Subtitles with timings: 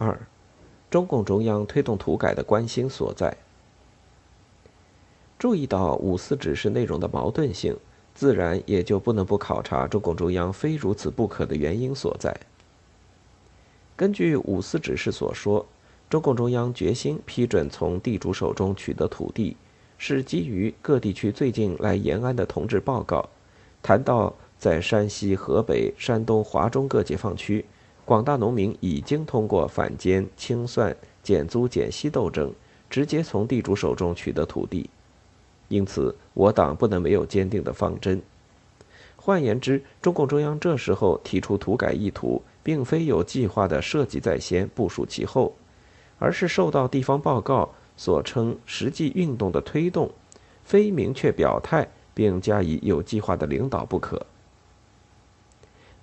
[0.00, 0.16] 二，
[0.88, 3.36] 中共中央推动土改的关心所在。
[5.40, 7.76] 注意到五四指示内容的矛盾性，
[8.14, 12.32] 自然也就不能不考察中共中央非如此不可的原因所在。
[13.96, 15.66] 根据五四指示所说，
[16.08, 19.56] 中共中央决心批准从地主手中取得土地，
[19.98, 23.28] 是基于各地区最近来延安的同志报告，
[23.82, 27.64] 谈到在山西、河北、山东、华中各解放区，
[28.08, 32.50] 广大农民已经通过反奸、清算、减租减息斗争，
[32.88, 34.88] 直接从地主手中取得土地。
[35.68, 38.22] 因此，我党不能没有坚定的方针。
[39.16, 45.54] 换言之，中共中央这时候提出土改意图，并非有计划的设计在先、部署其后，
[46.18, 50.10] 而是受到地方报告所称实际运动的推动，
[50.64, 54.24] 非明确表态并加以有计划的领导不可。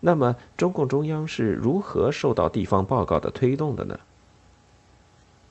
[0.08, 4.00] 那么，中共中央是如何受到地方报告的推动的呢？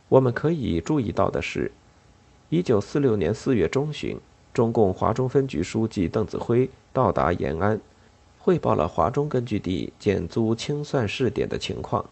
[0.09, 1.73] 我们可以注意到的是。
[2.51, 4.17] 一九四六年四月中旬，
[4.53, 7.81] 中共华中分局书记邓子恢到达延安，
[8.39, 12.05] 汇报了华中根据地减租清算试点的情况。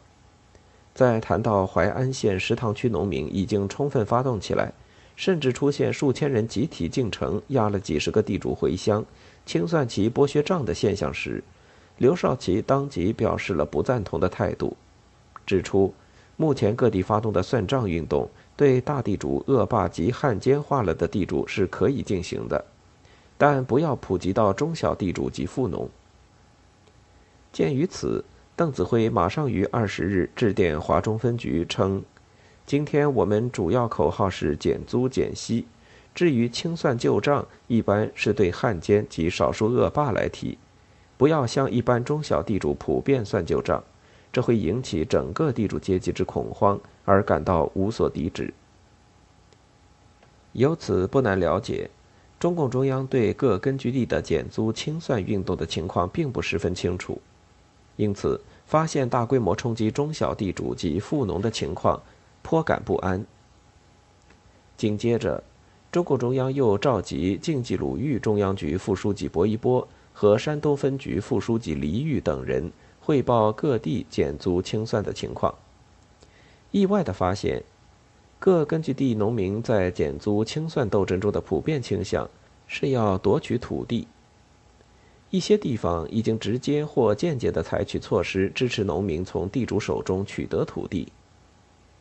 [0.92, 4.72] 在谈到淮安县石塘区农民已经充分发动起来，
[5.14, 9.04] 甚至出现数千人集体进城压了几十个地主回乡，
[9.46, 11.44] 清算其剥削账的现象时，
[12.02, 14.76] 刘少奇当即表示了不赞同的态度，
[15.46, 15.94] 指出
[16.36, 18.28] 目前各地发动的算账运动。
[18.56, 22.64] 对大地主恶霸及汉奸化了的地主是可以进行的，
[23.38, 25.88] 但不要普及到中小地主及富农。
[27.52, 28.24] 鉴于此，
[28.56, 32.02] 邓子恢马上于二十日致电华中分局称
[32.66, 35.66] ：“今天我们主要口号是减租减息，
[36.12, 40.58] 至于清算旧账，一般是对汉奸及少数恶霸来提，
[41.22, 43.80] 不要向一般中小地主普遍算旧账。”
[44.32, 48.52] 这会引起整个地主阶级之恐慌，而感到无所抵止。
[50.50, 51.88] 由此不难了解，
[52.40, 57.20] 中共中央对各根据地的减租清算运动的情况并不十分清楚，
[57.94, 62.02] 因此发现大规模冲击中小地主及富农的情况，
[62.42, 63.24] 颇感不安。
[64.76, 65.40] 紧接着，
[65.92, 72.72] 中共中央又召集晋冀鲁豫中央局副书记薄一波和山东分局副书记黎玉等人。
[73.04, 75.52] 汇报各地减租清算的情况，
[76.70, 77.64] 意外的发现，
[78.38, 82.30] 各根据地农民在减租清算斗争中的普遍倾向
[82.68, 84.06] 是要夺取土地。
[85.30, 91.10] 一些地方已经直接或间接的采取措施支持农民从地主手中取得土地。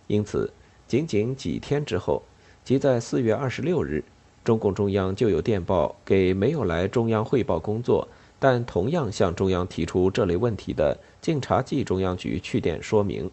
[0.06, 0.54] 因此，
[0.88, 2.22] 仅仅几天之后，
[2.64, 4.04] 即在四月二十六日，
[4.44, 8.08] 中共中央就有电报给没有来中央汇报工作。
[8.44, 13.30] 但同样向中央提出这类问题的晋察冀中央局去电说明，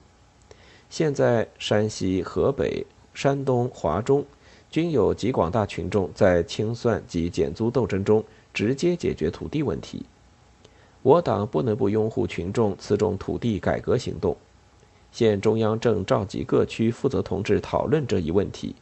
[0.91, 4.23] 现在山西、河北、山东、华中
[4.71, 10.05] 均有极广大群众在清算及减租斗争中直接解决土地问题，
[11.01, 14.37] 我党不能不拥护群众此种土地改革行动。
[15.11, 18.75] 现中央正召集各区负责同志讨论这一问题，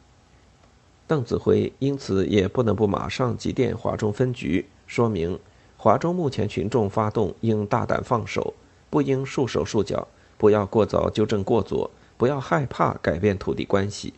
[1.07, 5.39] 邓子恢因此也不能不马上急电华中分局说明。
[5.77, 8.53] 华中目前群众发动应大胆放手，
[8.89, 10.07] 不应束手束脚，
[10.37, 14.13] 不要过早纠正过左，不要害怕改变土地关系。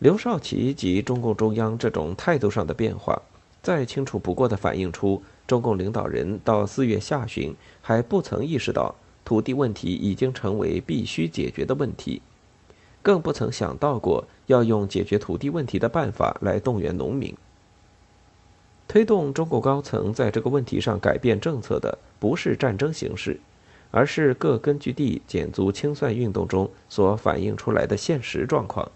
[0.00, 3.22] 刘少奇及中共中央这种态度上的变化，
[3.62, 8.94] 再清楚不过的反映出中共领导人到四月下旬还不曾意识到
[9.24, 12.20] 土地问题已经成为必须解决的问题，
[13.04, 17.36] 更不曾想到过要用解决土地问题的办法来动员农民。
[18.88, 23.38] 推动中共高层在这个问题上改变政策的，不是战争形势，
[23.90, 28.90] 而是各根据地减租清算运动中所反映出来的现实状况。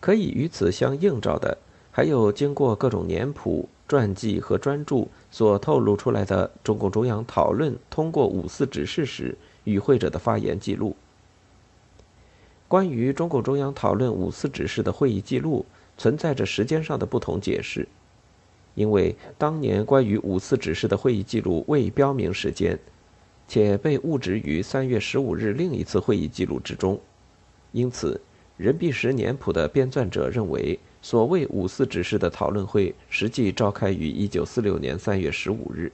[0.00, 1.58] 可以与此相映照的，
[1.90, 10.96] 还有经过各种年谱、传记和专著所透露出来的中共中央讨论通过五四指示时与会者的发言记录。
[12.70, 15.66] 关于中共中央讨论五四指示的会议记录。
[15.98, 17.86] 存在着时间上的不同解释，
[18.74, 22.78] 因为当年关于五四指示的会议记录未标明时间，
[23.46, 26.98] 且被误植于三月十五日另一次会议记录之中，
[27.72, 28.18] 因此
[28.56, 35.92] 任弼时年谱的编纂者认为，所谓五四指示的讨论会实际召开于一九四六年三月十五日，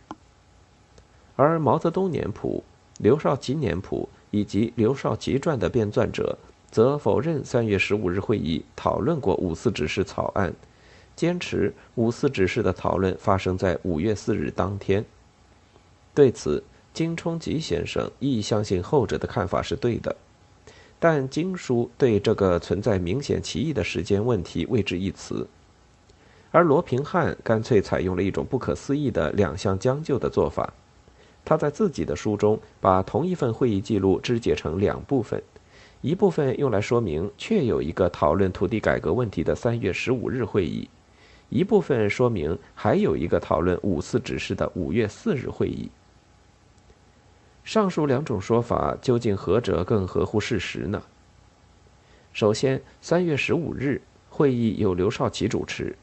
[1.35, 2.63] 而毛泽东年谱、
[3.01, 6.39] 刘少奇年谱以及刘少奇传的编纂者。
[6.71, 10.53] 则否认三月十五日会议讨论过五四指示草案，
[11.15, 15.05] 坚持五四指示的讨论发生在五月四日当天。
[16.15, 20.15] 对此，金冲吉先生亦相信后者的看法是对的，
[20.99, 25.47] 但经书对这个存在明显歧义的时间问题未置一词，
[26.51, 30.73] 而罗平汉干脆采用了一种不可思议的两相将就的做法。
[31.45, 35.41] 他在自己的书中把同一份会议记录肢解成两部分，
[36.07, 40.89] 一部分用来说明确有一个讨论土地改革问题的三月十五日会议，
[41.49, 45.91] 一部分说明还有一个讨论五四指示的五月四日会议。
[47.65, 51.03] 上述两种说法究竟何者更合乎事实呢？
[52.33, 54.01] 首先，三月十五日
[54.31, 55.97] 会议由刘少奇主持，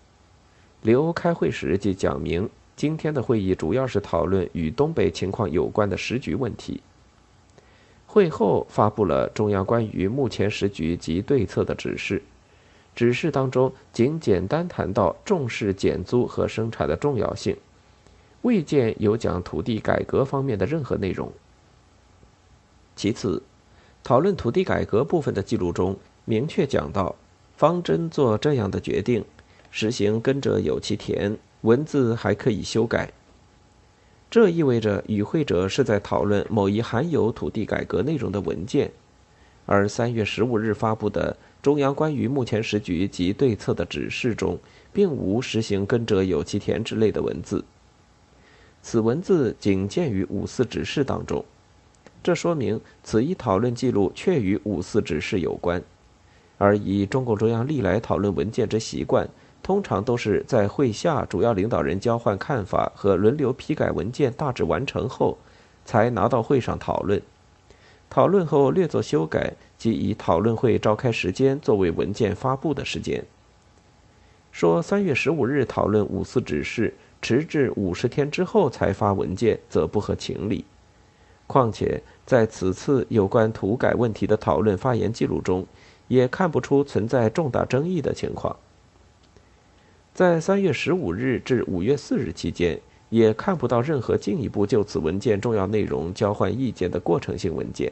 [0.81, 2.49] 刘开会时即讲明。
[2.75, 6.81] 今天的会议主要是讨论与东北情况有关的时局问题。
[8.13, 12.21] 会后发布了中央关于目前时局及对策的指示，
[12.93, 17.57] 指示当中仅简单谈到重视减租和生产的重要性，
[18.43, 21.31] 未见有讲土地改革方面的任何内容。
[22.95, 23.41] 其次，
[24.03, 27.15] 讨论土地改革部分的记录中明确讲到，
[27.57, 29.25] 方针做这样的决定，
[29.71, 31.35] 实行耕者有其田。
[31.61, 33.11] 文字还可以修改，
[34.33, 38.91] 这意味着与会者是在讨论某一含有土地改革内容的文件，
[39.67, 44.57] 而三月十五日发布的中央关于目前时局及对策的指示中，
[44.91, 47.63] 并无实行耕者有其田之类的文字。
[48.81, 51.45] 此文字仅见于五四指示当中，
[52.23, 55.79] 这说明此一讨论记录确与五四指示有关，
[56.57, 59.29] 而以中共中央历来讨论文件之习惯。
[59.63, 65.37] 通常都是在会下主要领导人交换看法和轮流批改文件大致完成后，
[65.85, 67.21] 才拿到会上讨论。
[68.09, 73.23] 讨论后略作修改，即以讨论会召开时间作为文件发布的时间。
[74.51, 80.65] 说三月十五日讨论五四指示，迟至五十天之后才发文件，则不合情理。
[81.47, 85.65] 况且在此次有关土改问题的讨论发言记录中，
[86.07, 88.55] 也看不出存在重大争议的情况。
[90.13, 92.79] 在三月十五日至五月四日期间，
[93.09, 97.91] 也看不到任何进一步就此文件重要内容交换意见的过程性文件。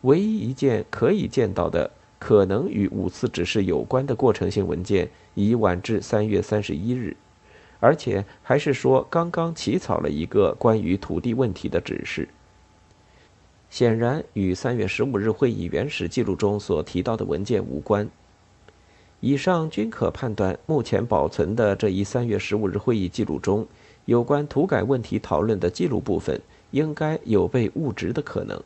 [0.00, 7.14] 唯一一件可以见到的可能与五次指示有关的过程性文件，已晚至三月三十一日，
[7.80, 12.26] 而且还是说刚刚起草了一个关于土地问题的指示。
[13.68, 18.08] 显然与三月十五日会议原始记录中所提到的文件无关。
[19.20, 23.66] 以上均可判断，目前保存的这一三月十五日会议记录中，
[24.06, 26.40] 有关土改问题讨论的记录部分，
[26.70, 28.58] 应该有被误植的可能。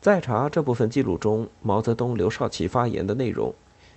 [0.00, 3.52] 再查这部分记录中毛泽东、刘少奇发言的内容，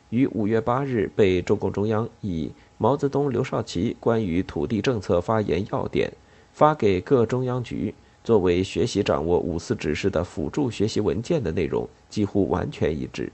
[0.10, 2.48] 于五月八日被中共中央以
[2.80, 6.10] 《毛泽东、刘少奇关于土地政策发言要点》
[6.54, 7.94] 发给各中央局，
[8.24, 13.32] 作为学习掌握五四指示的辅助学习文件的内容，几乎完全一致。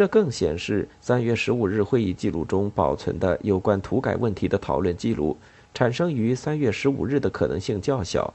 [0.00, 5.36] 这更显示，三月十五日会议记录中保存的有关土改问题的讨论记录，
[5.74, 8.32] 产生于三月十五日的可能性较小，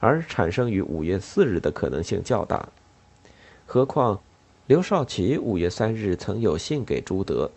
[0.00, 2.66] 而产生于五月四日的可能性较大。
[3.66, 4.20] 何况，
[4.66, 7.50] 刘少奇五月三日曾有信给朱德，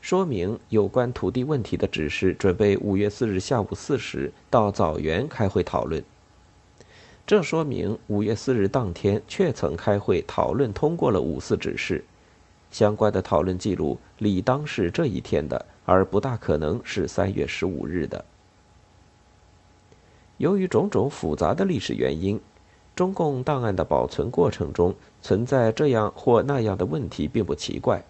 [0.00, 6.00] 说明有关土地问题的指示准备五月四日下午四时到枣园开会讨论。
[7.26, 12.04] 这说明五月四日当天确曾开会讨论通过了五四指示。
[12.70, 18.24] 相关的讨论记录理当是这一天的，而不大可能是三月十五日的。
[20.38, 22.40] 由于种种复杂的历史原因，
[22.96, 28.02] 中共档案的保存过程中存在这样或那样的问题，并不奇怪。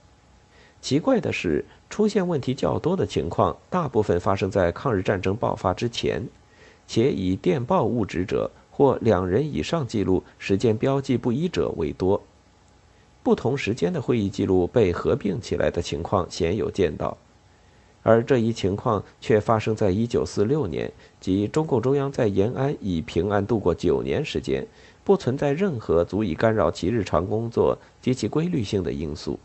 [0.81, 6.27] 奇怪的是，出现问题较多的情况，大部分发生在抗日战争爆发之前，
[6.87, 12.23] 且以电报误植者或两人以上记录时间标记不一者为多。
[13.23, 17.17] 不同时间的会议记录被合并起来的情况鲜有见到，
[18.03, 24.67] 而这一情况却发生在1946年，即中共中央在延安已平安度过九年时间，
[25.05, 29.39] 不存在任何足以干扰其日常工作及其规律性的因素。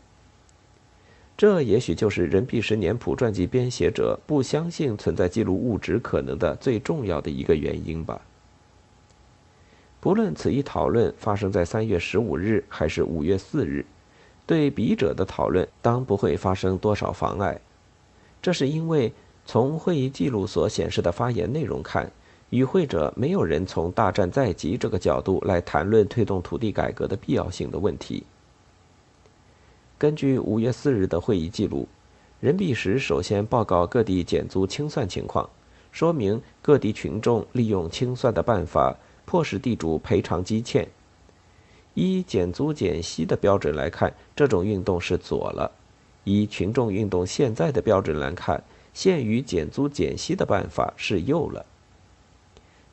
[1.36, 8.18] 这也许就是任弼时年谱传记编写者不相信存在记录物质可能的最重要的一个原因吧。
[10.06, 13.84] 不论此一讨论发生在三月十五日还是五月四日，
[14.46, 17.60] 对笔者的讨论当不会发生多少妨碍。
[18.40, 19.12] 这是因为
[19.46, 22.08] 从会议记录所显示的发言内容看，
[22.50, 28.22] 与会者没有人从大战在即这个角度来谈论推动土地改革的必要性的问题。
[29.98, 31.88] 根据五月四日的会议记录，
[32.38, 35.50] 任弼时首先报告各地减租清算情况，
[35.90, 38.96] 说明各地群众利用清算的办法，
[39.26, 40.88] 迫使地主赔偿积欠。
[41.92, 45.70] 依减租减息的标准来看，这种运动是左了；
[46.24, 48.62] 依群众运动现在的标准来看，
[48.94, 51.66] 限于减租减息的办法是右了。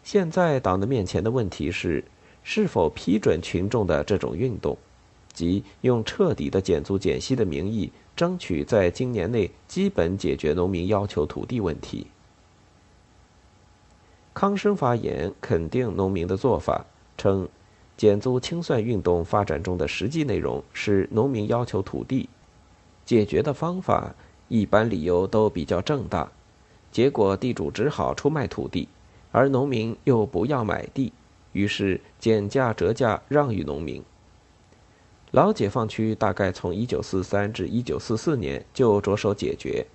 [0.03, 2.03] 现在党的面前的问题是，
[2.43, 4.77] 是否批准群众的这种运动，
[5.33, 12.07] 即用彻底的减租减息的名义，争取在今年内基本解决农民要求土地问题。
[14.33, 16.85] 康生发言肯定农民的做法，
[17.17, 17.47] 称。
[17.95, 22.27] 减租清算运动发展中的实际内容是农民要求土地，
[23.05, 24.15] 解决的方法
[24.47, 26.31] 一般理由都比较正大，
[26.91, 28.89] 结果地主只好出卖土地，
[29.31, 31.13] 而农民又不要买地，
[31.51, 34.03] 于是减价折价让与农民。
[35.29, 39.85] 老解放区大概从1943至1944年就着手解决，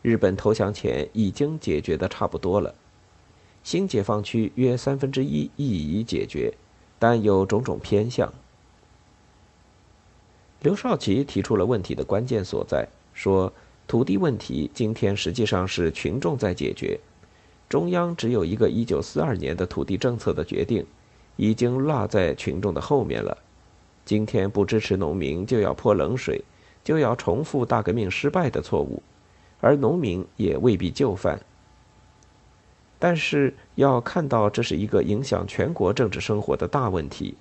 [0.00, 2.74] 日本投降前已经解决的差不多了，
[3.66, 6.54] 新解放区约三分之一亦已解决。
[7.00, 8.32] 但有种种偏向。
[10.60, 13.52] 刘少奇提出了问题的关键所在，说
[13.88, 17.00] 土地问题今天实际上是群众在解决，
[17.68, 20.86] 中央只有一个一九四二年的土地政策的决定，
[21.34, 23.36] 已经落在群众的后面了。
[24.04, 26.40] 今天不支持农民，就要泼冷水，
[26.84, 29.02] 就要重复大革命失败的错误，
[29.60, 31.40] 而农民也未必就范。
[33.06, 37.36] 但是要看到，这是一个影响全国政治生活的大问题，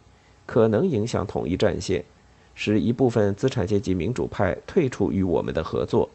[0.46, 2.06] 可能影响统一战线，
[2.54, 6.08] 使一部分资产阶级民主派退出与我们的合作，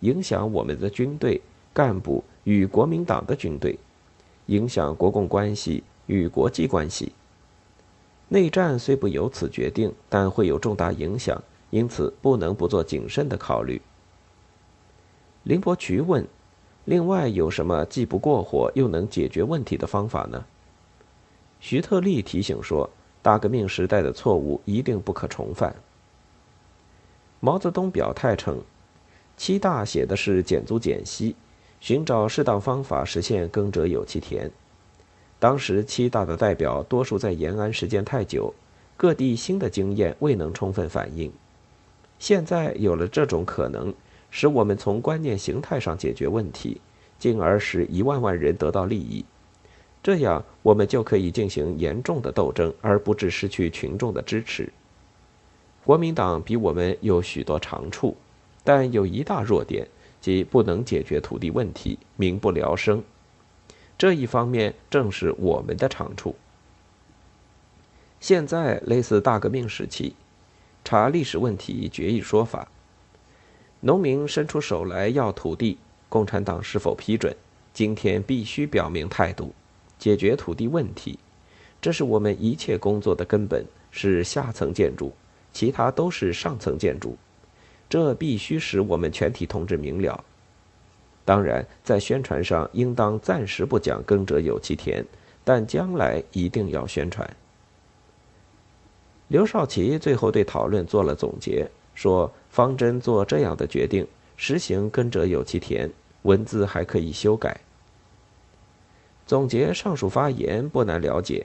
[0.00, 1.38] 影响我们的军队
[1.74, 3.78] 干部与国民党的军队，
[4.46, 7.12] 影响国共关系与国际关系。
[8.28, 13.82] 内战虽不由此决定，但会有重大影响，因此不能不做谨慎的考虑。
[15.42, 16.26] 林伯渠问。
[16.84, 20.44] 另外有什么既不过火又能解决问题的方法呢？
[21.58, 22.90] 徐特立提醒说
[23.22, 25.74] ：“大革命时代的错误一定不可重犯。”
[27.40, 28.60] 毛泽东表态称
[29.36, 31.34] ：“七大写的是减租减息，
[31.80, 34.50] 寻找适当方法实现耕者有其田。”
[35.40, 38.52] 当时七大的代表多数在延安时间太久，
[38.96, 41.32] 各地新的经验未能充分反映。
[42.18, 43.94] 现在有了这种可能。
[44.36, 46.80] 使我们从观念形态上解决问题，
[47.20, 49.24] 进而使一万万人得到利益，
[50.02, 54.72] 这样我们就可以进行严重的斗争，而不致失去群众的支持。
[55.84, 58.16] 国民党比我们有许多长处，
[58.64, 59.86] 但有一大弱点，
[60.20, 63.00] 即不能解决土地问题，民不聊生。
[63.96, 66.34] 这一方面正是我们的长处。
[68.18, 70.16] 现在类似大革命时期，
[70.84, 72.66] 查历史问题，决议说法。
[73.86, 75.76] 农民伸出手来要土地，
[76.08, 77.36] 共产党是否批准？
[77.74, 79.52] 今天必须表明态度，
[79.98, 81.18] 解决土地问题，
[81.82, 85.12] 这是我们一切工作的根本，是下层建筑，
[85.52, 87.14] 其他都是上层建筑。
[87.86, 90.24] 这必须使我们全体同志明了。
[91.26, 95.04] 当然，在宣传上应当暂时不讲“耕者有其田”，
[95.44, 97.28] 但将来一定要宣传。
[99.28, 101.70] 刘少奇最后对讨论做了总结。
[101.94, 104.06] 说方针做这样的决定，
[104.36, 105.90] 实行耕者有其田，
[106.22, 107.60] 文字还可以修改。
[109.26, 111.44] 总结上述发言不难了解：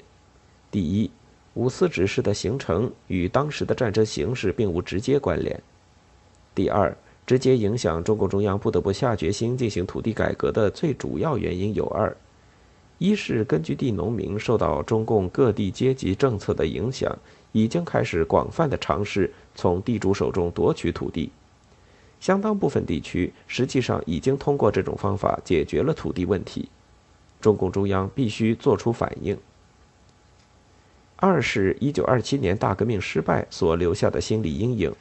[0.70, 1.10] 第一，
[1.56, 5.60] 五四指示的形成与当时的战争形势并无直接关联；
[6.54, 12.16] 第二，直接影响中共中央不得不下决心进行土地改革的最主要原因有二：
[13.00, 17.18] 一是根据地农民受到中共各地阶级政策的影响。
[17.52, 21.30] 已经开始广泛的尝试从地主手中夺取土地，
[22.22, 26.70] 相当部分地区实际上已经通过这种方法解决了土地问题。
[27.42, 29.38] 中共中央必须做出反应。
[31.18, 34.96] 二是一九二七年大革命失败所留下的心理阴影，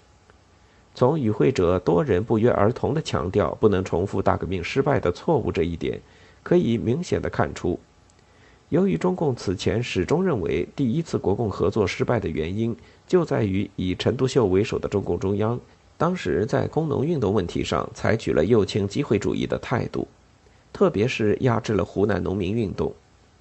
[0.93, 6.01] 从与会者多人不约而同的强调不能重复大革命失败的错误这一点，
[6.43, 7.79] 可以明显的看出。
[8.71, 15.59] 由于中共此前始终认为第一次国共合作失败的原因就在于以陈独秀为首的中共中央
[15.97, 20.07] 当时在工农运动问题上采取了右倾机会主义的态度，
[20.73, 22.95] 特别是压制了湖南农民运动，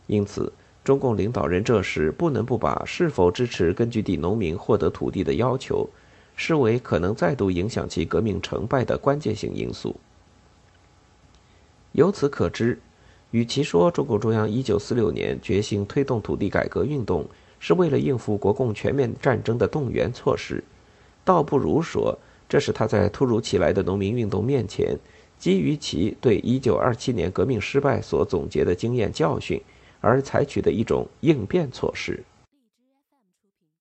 [0.07, 0.51] 因此
[0.83, 5.87] 中共领导人这时不能不把是否支持根据地农民获得土地的要求
[6.35, 9.95] 视为可能再度影响其革命成败的关键性因素。
[11.91, 12.79] 由此可知。
[13.31, 17.25] 与其说中共中央1946年决心推动土地改革运动
[17.59, 20.63] 是为了应付国共全面战争的动员措施，
[21.25, 22.17] 倒不如说
[22.47, 24.97] 这是他在突如其来的农民运动面前
[25.37, 29.61] 基于其对1927年革命失败所总结的经验教训
[29.99, 32.23] 而采取的一种应变措施。